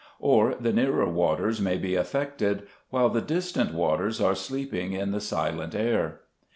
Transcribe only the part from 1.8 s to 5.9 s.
affected, while the distant waters are sleeping in the silent